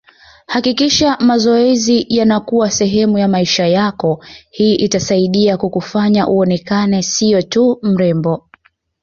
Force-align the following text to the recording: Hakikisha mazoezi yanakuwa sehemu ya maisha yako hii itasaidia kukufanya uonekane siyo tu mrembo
Hakikisha 0.47 1.17
mazoezi 1.19 2.05
yanakuwa 2.09 2.71
sehemu 2.71 3.17
ya 3.17 3.27
maisha 3.27 3.67
yako 3.67 4.23
hii 4.49 4.75
itasaidia 4.75 5.57
kukufanya 5.57 6.27
uonekane 6.27 7.01
siyo 7.03 7.41
tu 7.41 7.79
mrembo 7.81 8.47